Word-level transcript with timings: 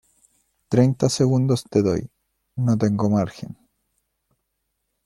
treinta 0.69 1.09
segundos 1.09 1.63
te 1.63 1.83
doy. 1.83 2.09
no 2.55 2.75
tengo 2.75 3.07
margen. 3.11 3.55